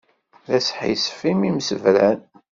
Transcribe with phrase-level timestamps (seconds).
[0.49, 2.19] D asḥissef imi msebran.